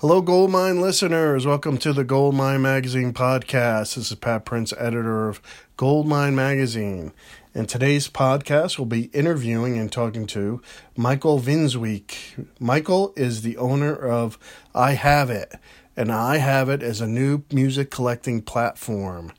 [0.00, 1.46] Hello, Goldmine listeners.
[1.46, 3.94] Welcome to the Goldmine Magazine podcast.
[3.94, 5.40] This is Pat Prince, editor of
[5.76, 7.12] Goldmine Magazine.
[7.54, 10.60] And today's podcast will be interviewing and talking to
[10.96, 12.44] Michael Vinsweek.
[12.58, 14.36] Michael is the owner of
[14.74, 15.54] I Have It,
[15.96, 19.32] and I Have It is a new music collecting platform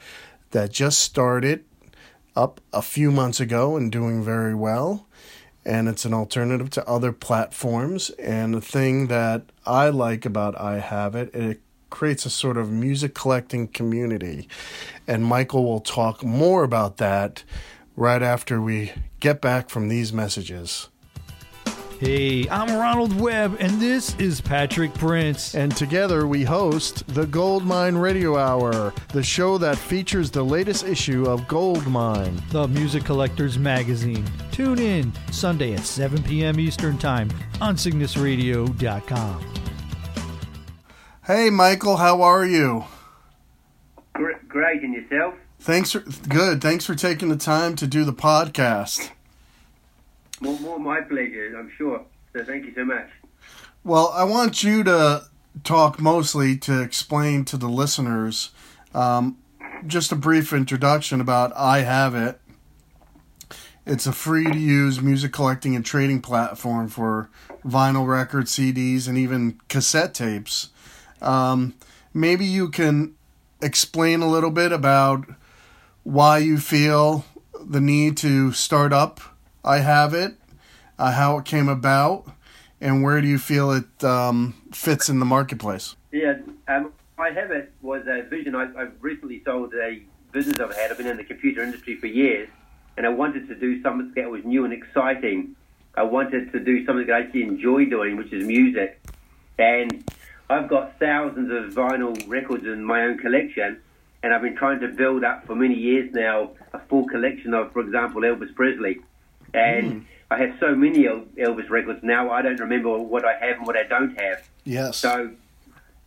[0.52, 1.66] that just started
[2.34, 5.05] up a few months ago and doing very well.
[5.66, 8.12] And it's an alternative to other platforms.
[8.12, 12.70] And the thing that I like about I Have It, it creates a sort of
[12.70, 14.48] music collecting community.
[15.08, 17.44] And Michael will talk more about that
[17.96, 20.90] right after we get back from these messages.
[22.00, 25.56] Hey, I'm Ronald Webb, and this is Patrick Prince.
[25.56, 31.26] And together we host the Goldmine Radio Hour, the show that features the latest issue
[31.26, 34.26] of Goldmine, the Music Collectors Magazine.
[34.52, 36.60] Tune in Sunday at 7 p.m.
[36.60, 37.30] Eastern Time
[37.62, 39.46] on CygnusRadio.com.
[41.26, 42.84] Hey, Michael, how are you?
[44.12, 45.36] Great, and yourself?
[45.60, 46.62] Thanks for good.
[46.62, 49.12] Thanks for taking the time to do the podcast.
[50.42, 52.04] More, more my pleasure, I'm sure.
[52.34, 53.10] So thank you so much.
[53.84, 55.26] Well, I want you to
[55.64, 58.52] talk mostly to explain to the listeners
[58.94, 59.38] um,
[59.88, 62.40] just a brief introduction about I Have It.
[63.86, 67.30] It's a free to use music collecting and trading platform for
[67.64, 70.70] vinyl records, CDs, and even cassette tapes.
[71.22, 71.76] Um,
[72.14, 73.16] maybe you can
[73.62, 75.26] explain a little bit about
[76.04, 77.26] why you feel
[77.64, 79.20] the need to start up
[79.66, 80.36] I Have It,
[81.00, 82.28] uh, how it came about,
[82.80, 85.96] and where do you feel it um, fits in the marketplace?
[86.12, 86.36] Yeah,
[86.68, 88.54] um, I Have It was a vision.
[88.54, 90.92] I, have recently sold a business I've had.
[90.92, 92.48] I've been in the computer industry for years,
[92.96, 95.56] and I wanted to do something that was new and exciting.
[95.96, 99.02] I wanted to do something that I actually enjoy doing, which is music.
[99.58, 100.08] And
[100.48, 103.82] I've got thousands of vinyl records in my own collection,
[104.22, 107.74] and I've been trying to build up for many years now a full collection of,
[107.74, 109.00] for example, Elvis Presley.
[109.56, 110.06] And mm.
[110.30, 113.78] I have so many Elvis records now, I don't remember what I have and what
[113.78, 114.48] I don't have.
[114.66, 114.98] Yes.
[114.98, 115.32] So,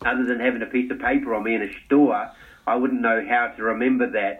[0.05, 2.31] other than having a piece of paper on me in a store,
[2.67, 4.39] I wouldn't know how to remember that.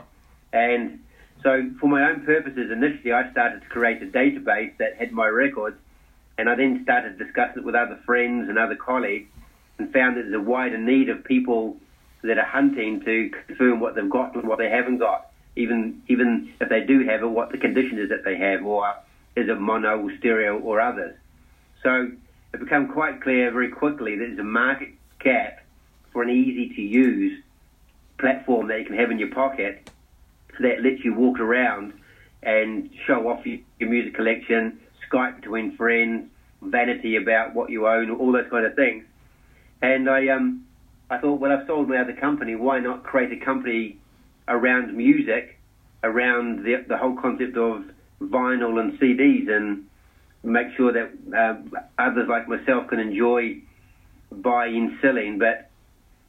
[0.53, 0.99] And
[1.43, 5.27] so, for my own purposes, initially I started to create a database that had my
[5.27, 5.77] records,
[6.37, 9.29] and I then started to discuss it with other friends and other colleagues,
[9.77, 11.77] and found that there's a wider need of people
[12.21, 15.28] that are hunting to confirm what they've got and what they haven't got
[15.59, 18.95] even even if they do have it, what the condition is that they have, or
[19.35, 21.15] is it mono or stereo or others.
[21.83, 22.11] So
[22.53, 25.63] it became quite clear very quickly that there's a market gap
[26.11, 27.43] for an easy to use
[28.17, 29.89] platform that you can have in your pocket
[30.59, 31.93] that lets you walk around
[32.43, 36.29] and show off your, your music collection, Skype between friends,
[36.61, 39.05] vanity about what you own, all those kind of things.
[39.81, 40.65] And I um
[41.09, 42.55] I thought, well, I've sold my other company.
[42.55, 43.98] Why not create a company
[44.49, 45.59] around music,
[46.03, 47.85] around the, the whole concept of
[48.21, 49.87] vinyl and CDs, and
[50.43, 53.61] make sure that uh, others like myself can enjoy
[54.31, 55.69] buying, selling, but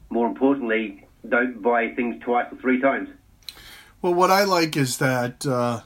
[0.09, 3.09] more importantly, don't buy things twice or three times.
[4.01, 5.81] Well, what I like is that uh,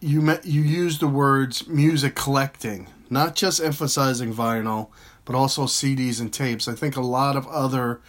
[0.00, 4.88] you you use the words music collecting, not just emphasizing vinyl,
[5.24, 6.66] but also CDs and tapes.
[6.66, 8.00] I think a lot of other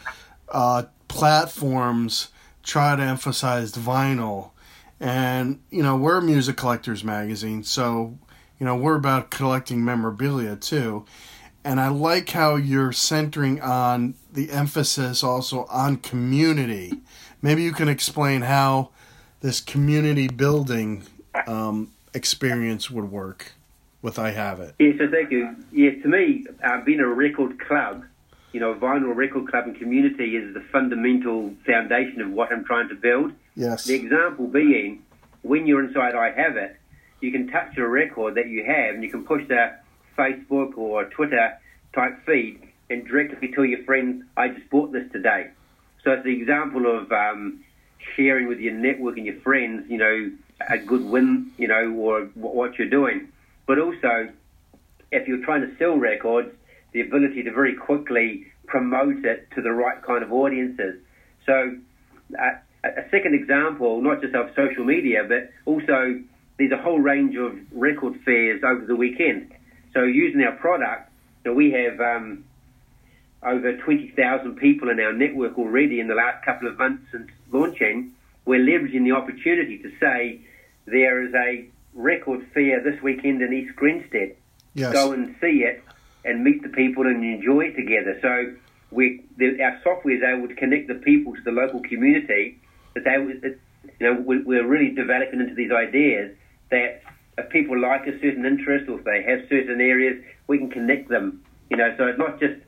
[0.49, 2.29] uh, platforms
[2.63, 4.51] try to emphasize vinyl.
[4.99, 8.17] And, you know, we're a music collectors magazine, so,
[8.59, 11.05] you know, we're about collecting memorabilia too.
[11.63, 16.93] And I like how you're centering on the emphasis also on community.
[17.41, 18.89] Maybe you can explain how
[19.41, 21.03] this community building
[21.47, 23.53] um, experience would work
[24.01, 24.75] with I Have It.
[24.79, 25.55] Yeah, so thank you.
[25.71, 28.03] Yeah, to me, uh, being a record club
[28.51, 32.89] you know, vinyl record club and community is the fundamental foundation of what I'm trying
[32.89, 33.31] to build.
[33.55, 33.85] Yes.
[33.85, 35.03] The example being,
[35.41, 36.77] when you're inside I Have It,
[37.21, 39.75] you can touch a record that you have and you can push the
[40.17, 41.57] Facebook or Twitter
[41.93, 45.51] type feed and directly tell your friends, I just bought this today.
[46.03, 47.63] So it's the example of um,
[48.15, 50.31] sharing with your network and your friends, you know,
[50.69, 53.29] a good win, you know, or what you're doing.
[53.65, 54.29] But also,
[55.11, 56.49] if you're trying to sell records,
[56.91, 60.95] the ability to very quickly promote it to the right kind of audiences.
[61.45, 61.77] So,
[62.37, 62.51] uh,
[62.83, 66.19] a second example, not just of social media, but also
[66.57, 69.53] there's a whole range of record fairs over the weekend.
[69.93, 71.11] So, using our product,
[71.43, 72.45] you know, we have um,
[73.43, 78.13] over 20,000 people in our network already in the last couple of months since launching.
[78.45, 80.41] We're leveraging the opportunity to say
[80.85, 84.35] there is a record fair this weekend in East Grinstead.
[84.73, 84.93] Yes.
[84.93, 85.83] Go and see it
[86.23, 88.17] and meet the people and enjoy it together.
[88.21, 88.55] So
[88.91, 89.23] we
[89.61, 92.59] our software is able to connect the people to the local community.
[92.93, 93.59] That they, it,
[93.99, 96.35] you know, we, we're really developing into these ideas
[96.69, 97.01] that
[97.37, 101.09] if people like a certain interest or if they have certain areas, we can connect
[101.09, 101.43] them.
[101.69, 102.59] You know, so it's not just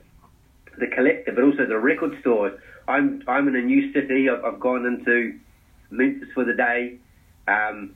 [0.79, 2.57] the collector, but also the record stores.
[2.87, 4.29] I'm I'm in a new city.
[4.29, 5.37] I've, I've gone into
[5.91, 6.97] Memphis for the day.
[7.47, 7.95] Um,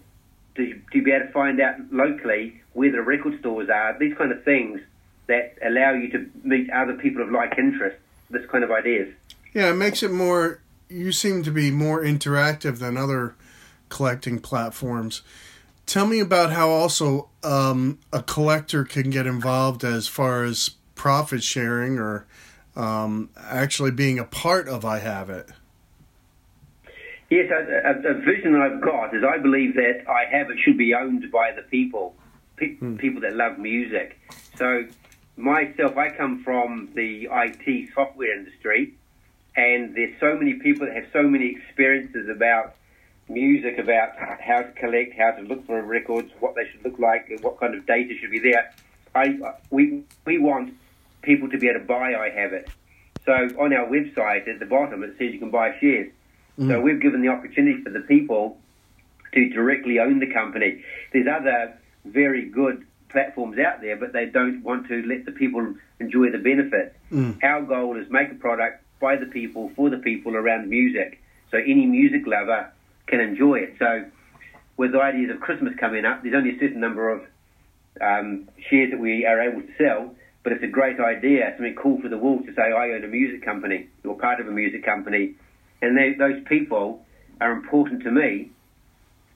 [0.58, 4.32] to, to be able to find out locally where the record stores are, these kind
[4.32, 4.82] of things
[5.28, 7.98] that allow you to meet other people of like interest,
[8.30, 9.14] this kind of ideas.
[9.54, 10.62] Yeah, it makes it more.
[10.90, 13.36] You seem to be more interactive than other
[13.90, 15.22] collecting platforms.
[15.86, 21.44] Tell me about how also um, a collector can get involved as far as profit
[21.44, 22.26] sharing or
[22.76, 25.50] um, actually being a part of I Have It.
[27.30, 30.78] Yes, a, a, a, vision I've got is I believe that I Have It should
[30.78, 32.16] be owned by the people,
[32.56, 32.96] pe- hmm.
[32.96, 34.18] people that love music.
[34.56, 34.86] So
[35.38, 38.94] myself, I come from the IT software industry,
[39.56, 42.76] and there's so many people that have so many experiences about
[43.30, 47.30] music, about how to collect, how to look for records, what they should look like,
[47.42, 48.74] what kind of data should be there.
[49.14, 49.38] I,
[49.70, 50.74] we, we want
[51.22, 52.70] people to be able to buy I Have It.
[53.26, 56.12] So on our website at the bottom it says you can buy shares.
[56.58, 56.70] Mm.
[56.70, 58.58] So we've given the opportunity for the people
[59.34, 60.84] to directly own the company.
[61.12, 65.76] There's other very good platforms out there, but they don't want to let the people
[66.00, 66.96] enjoy the benefit.
[67.12, 67.44] Mm.
[67.44, 71.22] Our goal is make a product by the people, for the people around music,
[71.52, 72.72] so any music lover
[73.06, 73.76] can enjoy it.
[73.80, 74.06] So
[74.76, 77.22] with the ideas of Christmas coming up, there's only a certain number of
[78.02, 82.02] um, shares that we are able to sell, but it's a great idea, something cool
[82.02, 84.86] for the world to say, I own a music company, or part of a music
[84.86, 85.36] company,
[85.82, 87.06] and they, those people
[87.40, 88.52] are important to me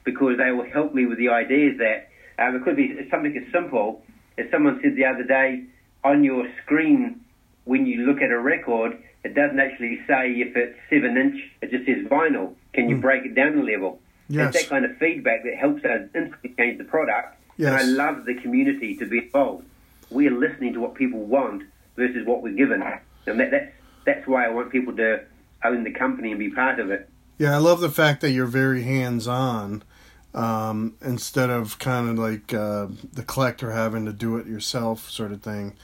[0.03, 2.09] because they will help me with the ideas that
[2.41, 4.03] um, it could be something as simple
[4.37, 5.63] as someone said the other day
[6.03, 7.21] on your screen
[7.65, 11.69] when you look at a record, it doesn't actually say if it's seven inch, it
[11.71, 12.55] just says vinyl.
[12.73, 13.01] Can you mm.
[13.01, 13.99] break it down a level?
[14.27, 14.55] Yes.
[14.55, 17.37] It's that kind of feedback that helps us instantly change the product.
[17.57, 17.81] Yes.
[17.81, 19.65] And I love the community to be involved.
[20.09, 21.63] We're listening to what people want
[21.95, 22.81] versus what we're given.
[23.27, 23.71] And that, that's,
[24.05, 25.23] that's why I want people to
[25.63, 27.07] own the company and be part of it.
[27.37, 29.83] Yeah, I love the fact that you're very hands on
[30.33, 35.31] um, instead of kind of like uh, the collector having to do it yourself sort
[35.31, 35.75] of thing.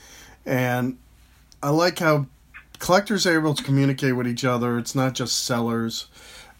[0.45, 0.97] And
[1.61, 2.27] I like how
[2.79, 4.77] collectors are able to communicate with each other.
[4.77, 6.07] It's not just sellers.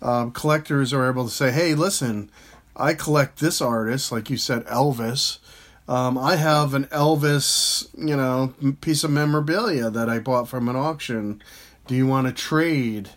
[0.02, 2.30] Um, collectors are able to say, hey, listen,
[2.76, 5.40] I collect this artist, like you said, Elvis.
[5.88, 10.76] Um, I have an Elvis, you know, piece of memorabilia that I bought from an
[10.76, 11.42] auction
[11.88, 13.10] do you want to trade?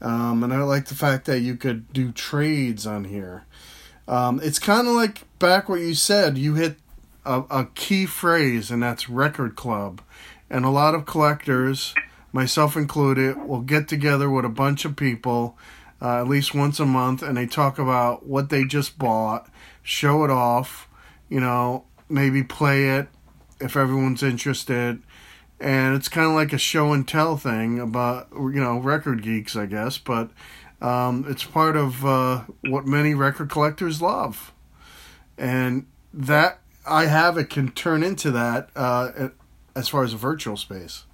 [0.00, 3.46] Um, and I like the fact that you could do trades on here.
[4.08, 6.38] Um, it's kind of like back what you said.
[6.38, 6.76] You hit
[7.24, 10.00] a, a, key phrase, and that's record club.
[10.48, 11.94] And a lot of collectors,
[12.32, 15.58] myself included, will get together with a bunch of people
[16.00, 19.48] uh, at least once a month, and they talk about what they just bought,
[19.82, 20.88] show it off,
[21.28, 23.08] you know, maybe play it
[23.60, 25.02] if everyone's interested
[25.60, 29.56] and it's kind of like a show and tell thing about you know record geeks,
[29.56, 30.30] I guess, but
[30.80, 34.52] um, it's part of uh, what many record collectors love,
[35.38, 39.28] and that I have it can turn into that uh,
[39.74, 41.04] as far as a virtual space.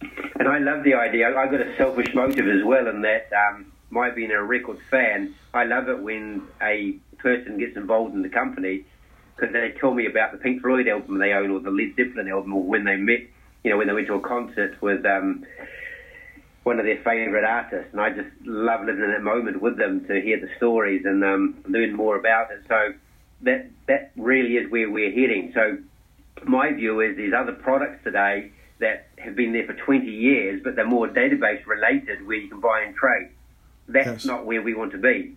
[0.00, 1.28] And I love the idea.
[1.28, 5.34] I've got a selfish motive as well, in that um, my being a record fan,
[5.54, 8.84] I love it when a person gets involved in the company
[9.34, 12.28] because they tell me about the Pink Floyd album they own or the Led Zeppelin
[12.28, 13.20] album or when they met
[13.66, 15.44] you know, when they went to a concert with um,
[16.66, 20.04] one of their favourite artists, and I just love living in that moment with them
[20.06, 22.64] to hear the stories and um, learn more about it.
[22.66, 22.92] So
[23.42, 25.52] that that really is where we're heading.
[25.54, 25.78] So
[26.42, 30.74] my view is there's other products today that have been there for 20 years, but
[30.74, 33.28] they're more database related, where you can buy and trade.
[33.86, 34.24] That's yes.
[34.24, 35.36] not where we want to be.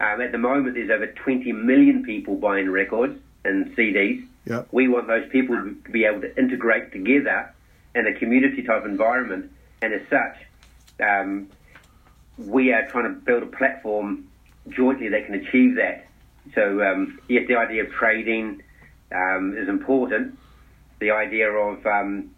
[0.00, 4.26] Um, at the moment, there's over 20 million people buying records and CDs.
[4.46, 4.68] Yep.
[4.72, 7.52] We want those people to be able to integrate together
[7.94, 9.52] in a community type environment.
[9.82, 10.36] And as such,
[11.00, 11.48] um,
[12.38, 14.28] we are trying to build a platform
[14.68, 16.06] jointly that can achieve that.
[16.54, 18.62] So, um, yes, the idea of trading
[19.12, 20.38] um, is important.
[20.98, 22.30] The idea of um,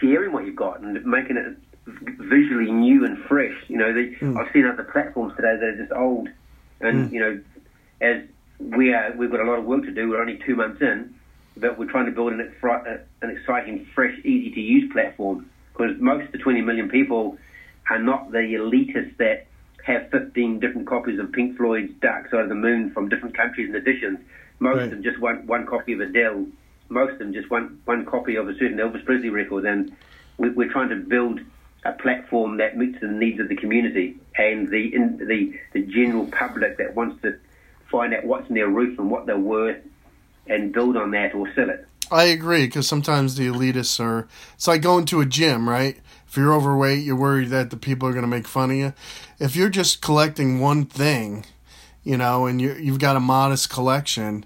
[0.00, 3.54] sharing what you've got and making it visually new and fresh.
[3.68, 4.38] You know, the, mm.
[4.38, 6.28] I've seen other platforms today that are just old,
[6.80, 7.12] and mm.
[7.12, 7.40] you know,
[8.00, 8.22] as
[8.58, 10.08] we are, we've got a lot of work to do.
[10.08, 11.14] We're only two months in,
[11.56, 12.52] but we're trying to build an,
[13.22, 17.36] an exciting, fresh, easy to use platform because most of the 20 million people
[17.90, 19.46] are not the elitists that
[19.84, 23.68] have 15 different copies of Pink Floyd's Dark Side of the Moon from different countries
[23.68, 24.18] and editions.
[24.58, 24.84] Most right.
[24.84, 26.46] of them just want one copy of Adele.
[26.88, 29.66] Most of them just want one copy of a certain Elvis Presley record.
[29.66, 29.94] And
[30.38, 31.40] we, we're trying to build
[31.84, 36.26] a platform that meets the needs of the community and the in, the the general
[36.26, 37.38] public that wants to
[37.90, 39.82] find out what's in their roof and what they're worth
[40.46, 41.86] and build on that or sell it.
[42.10, 44.28] I agree because sometimes the elitists are.
[44.54, 45.98] It's like going to a gym, right?
[46.34, 48.92] If you're overweight, you're worried that the people are going to make fun of you.
[49.38, 51.44] If you're just collecting one thing,
[52.02, 54.44] you know, and you you've got a modest collection,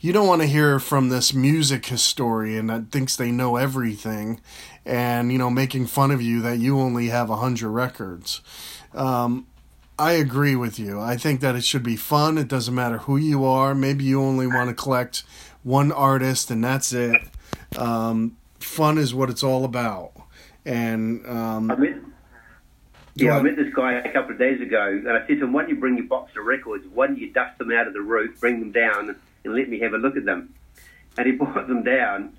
[0.00, 4.42] you don't want to hear from this music historian that thinks they know everything,
[4.84, 8.42] and you know, making fun of you that you only have a hundred records.
[8.92, 9.46] Um,
[9.98, 11.00] I agree with you.
[11.00, 12.36] I think that it should be fun.
[12.36, 13.74] It doesn't matter who you are.
[13.74, 15.22] Maybe you only want to collect
[15.62, 17.22] one artist and that's it.
[17.78, 20.19] Um, fun is what it's all about.
[20.70, 21.96] And um, I met,
[23.16, 25.52] yeah, I met this guy a couple of days ago, and I said to him,
[25.52, 26.86] "Why don't you bring your box of records?
[26.94, 29.80] Why don't you dust them out of the roof, bring them down, and let me
[29.80, 30.54] have a look at them?"
[31.18, 32.34] And he brought them down,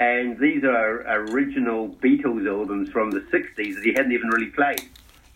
[0.00, 4.82] and these are original Beatles albums from the '60s that he hadn't even really played.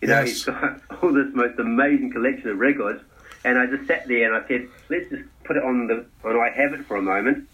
[0.01, 0.27] You know, yes.
[0.27, 3.01] he's got all this most amazing collection of records,
[3.45, 6.35] and I just sat there and I said, "Let's just put it on the on
[6.35, 7.47] I have it for a moment."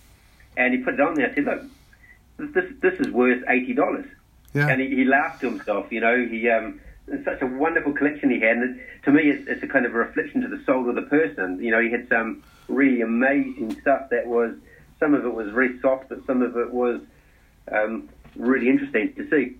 [0.56, 1.30] And he put it on there.
[1.30, 4.08] I said, "Look, this this is worth eighty dollars."
[4.58, 4.70] Yeah.
[4.70, 5.92] And he, he laughed to himself.
[5.92, 6.80] You know, he um,
[7.24, 8.58] such a wonderful collection he had.
[8.58, 11.04] And to me, it's, it's a kind of a reflection to the soul of the
[11.04, 11.62] person.
[11.62, 14.56] You know, he had some really amazing stuff that was
[15.00, 17.02] some of it was very soft, but some of it was
[17.72, 19.56] um, really interesting to see.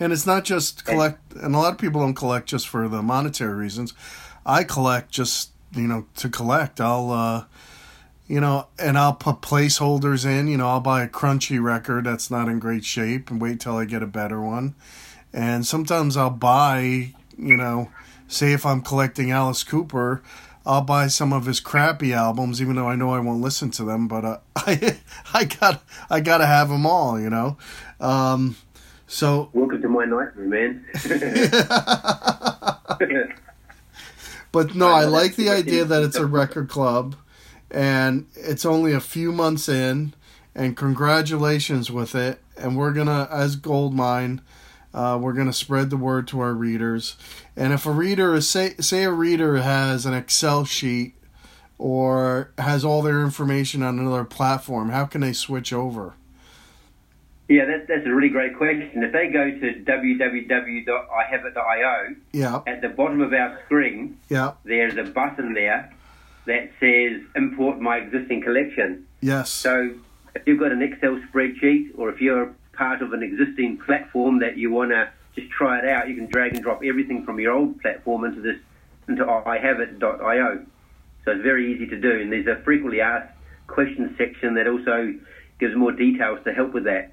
[0.00, 3.02] And it's not just collect, and a lot of people don't collect just for the
[3.02, 3.94] monetary reasons.
[4.44, 6.80] I collect just you know to collect.
[6.80, 7.44] I'll uh,
[8.32, 10.48] you know, and I'll put placeholders in.
[10.48, 13.76] You know, I'll buy a crunchy record that's not in great shape and wait till
[13.76, 14.74] I get a better one.
[15.34, 17.90] And sometimes I'll buy, you know,
[18.28, 20.22] say if I'm collecting Alice Cooper,
[20.64, 23.84] I'll buy some of his crappy albums, even though I know I won't listen to
[23.84, 24.08] them.
[24.08, 24.96] But uh, I,
[25.34, 27.58] I got, I got to have them all, you know.
[28.00, 28.56] Um,
[29.06, 30.86] so welcome to my nightmare, man.
[34.52, 37.14] but no, I like the idea that it's a record club,
[37.72, 40.12] and it's only a few months in,
[40.54, 42.38] and congratulations with it.
[42.56, 44.42] And we're gonna, as Goldmine,
[44.92, 47.16] uh, we're gonna spread the word to our readers.
[47.56, 51.14] And if a reader is say say a reader has an Excel sheet
[51.78, 56.12] or has all their information on another platform, how can they switch over?
[57.48, 59.02] Yeah, that, that's a really great question.
[59.02, 60.86] If they go to www.ihaveit.io,
[62.32, 62.62] yeah.
[62.66, 64.52] at the bottom of our screen, yeah.
[64.64, 65.92] there's a button there
[66.46, 69.06] that says import my existing collection.
[69.20, 69.50] Yes.
[69.50, 69.94] So
[70.34, 74.56] if you've got an Excel spreadsheet or if you're part of an existing platform that
[74.56, 77.52] you want to just try it out, you can drag and drop everything from your
[77.52, 78.56] old platform into this
[79.08, 80.64] into ihaveit.io.
[81.24, 83.32] So it's very easy to do, and there's a frequently asked
[83.66, 85.14] questions section that also
[85.58, 87.12] gives more details to help with that.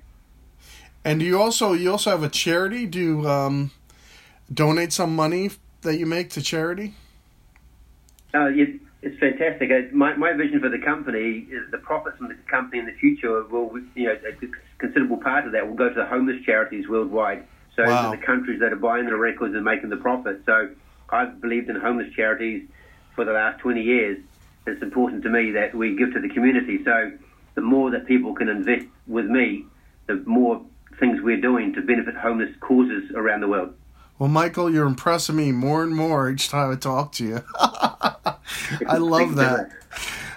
[1.05, 2.85] And do you also you also have a charity?
[2.85, 3.71] Do you um,
[4.53, 6.93] donate some money that you make to charity?
[8.33, 9.71] Uh, it, it's fantastic.
[9.71, 12.93] Uh, my, my vision for the company is the profits from the company in the
[12.93, 16.87] future will, you know, a considerable part of that will go to the homeless charities
[16.89, 17.45] worldwide.
[17.75, 18.11] So wow.
[18.11, 20.41] the countries that are buying the records and making the profit.
[20.45, 20.69] So
[21.09, 22.67] I've believed in homeless charities
[23.15, 24.19] for the last 20 years.
[24.67, 26.83] It's important to me that we give to the community.
[26.83, 27.11] So
[27.55, 29.65] the more that people can invest with me,
[30.07, 30.61] the more
[30.99, 33.73] things we're doing to benefit homeless causes around the world.
[34.17, 37.43] Well, Michael, you're impressing me more and more each time I talk to you.
[38.87, 39.71] I love that.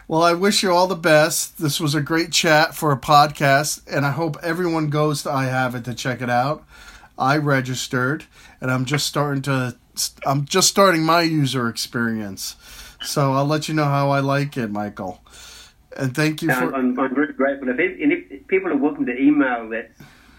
[0.08, 1.58] Well, I wish you all the best.
[1.58, 5.44] This was a great chat for a podcast, and I hope everyone goes to I
[5.44, 6.64] Have It to check it out.
[7.18, 8.24] I registered,
[8.60, 9.76] and I'm just starting to.
[10.26, 12.56] I'm just starting my user experience,
[13.02, 15.20] so I'll let you know how I like it, Michael.
[15.96, 16.74] And thank you for.
[16.74, 17.68] I'm, I'm very grateful.
[17.68, 19.92] If, and if people are welcome to email that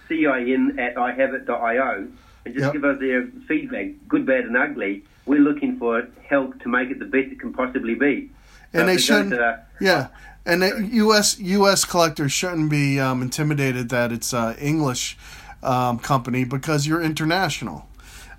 [0.08, 2.08] cin at ihaveit.io
[2.46, 2.74] and just yep.
[2.74, 5.04] give us their feedback, good, bad, and ugly.
[5.26, 8.30] We're looking for help to make it the best it can possibly be.
[8.74, 9.40] So and they shouldn't,
[9.80, 10.08] yeah.
[10.46, 11.40] And U.S.
[11.40, 11.86] U.S.
[11.86, 15.18] collectors shouldn't be um, intimidated that it's an English
[15.62, 17.88] um, company because you're international.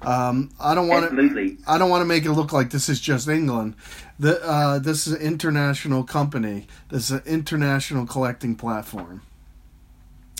[0.02, 1.56] Um, I don't want to.
[1.66, 3.74] I don't want to make it look like this is just England.
[4.18, 6.66] The, uh, this is an international company.
[6.90, 9.22] This is an international collecting platform.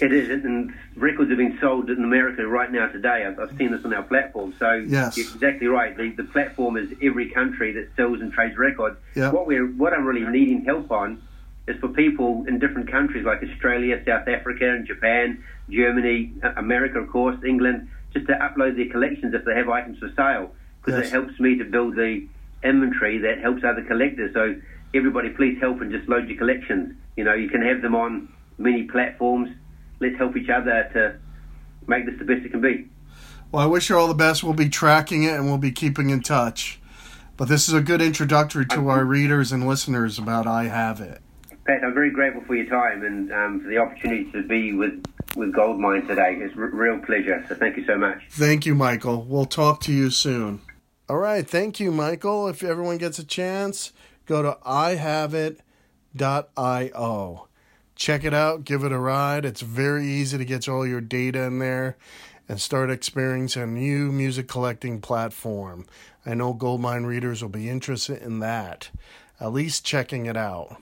[0.00, 3.24] It is, and records are being sold in America right now today.
[3.26, 4.52] I've, I've seen this on our platform.
[4.58, 5.16] So yes.
[5.16, 5.96] you're exactly right.
[5.96, 8.96] The, the platform is every country that sells and trades records.
[9.14, 9.32] Yep.
[9.32, 11.22] What we're what I'm really needing help on
[11.68, 17.08] is for people in different countries like Australia, South Africa, and Japan, Germany, America, of
[17.08, 20.50] course, England, just to upload their collections if they have items for sale,
[20.82, 21.06] because yes.
[21.06, 22.26] it helps me to build the
[22.64, 24.34] inventory that helps other collectors.
[24.34, 24.56] So
[24.92, 26.96] everybody, please help and just load your collections.
[27.16, 29.50] You know, you can have them on many platforms
[30.04, 31.18] let's help each other to
[31.86, 32.88] make this the best it can be.
[33.52, 34.42] Well, I wish you all the best.
[34.42, 36.80] We'll be tracking it and we'll be keeping in touch.
[37.36, 41.20] But this is a good introductory to our readers and listeners about I Have It.
[41.64, 45.02] Pat, I'm very grateful for your time and um, for the opportunity to be with,
[45.34, 46.36] with Goldmine today.
[46.40, 47.44] It's a r- real pleasure.
[47.48, 48.22] So thank you so much.
[48.30, 49.22] Thank you, Michael.
[49.22, 50.60] We'll talk to you soon.
[51.08, 51.46] All right.
[51.48, 52.48] Thank you, Michael.
[52.48, 53.92] If everyone gets a chance,
[54.26, 55.58] go to ihaveit.io.
[57.96, 58.64] Check it out.
[58.64, 59.44] Give it a ride.
[59.44, 61.96] It's very easy to get all your data in there
[62.48, 65.86] and start experiencing a new music collecting platform.
[66.26, 68.90] I know Goldmine readers will be interested in that.
[69.40, 70.80] At least checking it out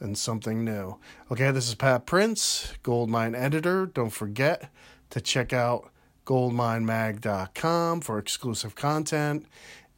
[0.00, 0.98] and something new.
[1.30, 3.86] Okay, this is Pat Prince, Goldmine editor.
[3.86, 4.70] Don't forget
[5.10, 5.90] to check out
[6.26, 9.46] goldminemag.com for exclusive content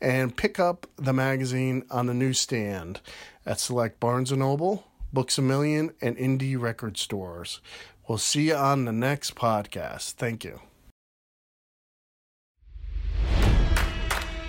[0.00, 3.00] and pick up the magazine on the newsstand
[3.44, 7.60] at select Barnes & Noble, Books A Million, and indie record stores.
[8.08, 10.12] We'll see you on the next podcast.
[10.12, 10.60] Thank you.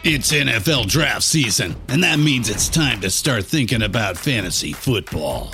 [0.03, 5.53] It's NFL draft season, and that means it's time to start thinking about fantasy football.